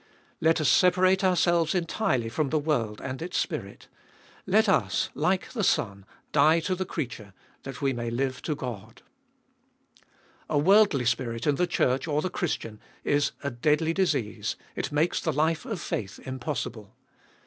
[0.39, 3.87] Let us separate ourselves entirely from the world and its spirit;
[4.47, 9.03] let us, like the Son, die to the creature, that we may live to God.
[9.03, 13.31] 440 Gbe iboliest of ail A worldly spirit in the Church or the Christian is
[13.43, 16.95] a deadly disease: it makes the life of faith impossible.